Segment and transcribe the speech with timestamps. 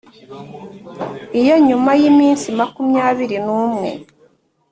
[1.41, 3.89] Iyo nyuma y iminsi makumyabiri n umwe